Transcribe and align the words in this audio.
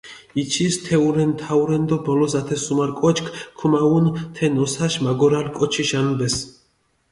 იჩის 0.43 0.77
თეურენი, 0.85 1.35
თაურენი 1.41 1.85
დო 1.91 1.97
ბოლოს 2.07 2.33
ათე 2.39 2.57
სუმარ 2.65 2.91
კოჩქ 3.01 3.25
ქუმაჸუნ 3.59 4.05
თე 4.35 4.45
ნოსაში 4.55 5.01
მაგორალი 5.07 5.51
კოჩიში 5.57 5.95
ანბეს. 6.01 6.35